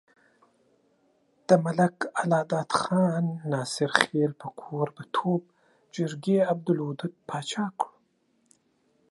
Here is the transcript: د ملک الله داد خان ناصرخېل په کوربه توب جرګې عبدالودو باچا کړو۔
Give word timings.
د 1.47 1.49
ملک 1.63 1.95
الله 2.19 2.41
داد 2.51 2.69
خان 2.79 3.25
ناصرخېل 3.51 4.31
په 4.41 4.47
کوربه 4.59 5.03
توب 5.15 5.41
جرګې 5.95 6.37
عبدالودو 6.51 7.05
باچا 7.27 7.65
کړو۔ 7.79 7.95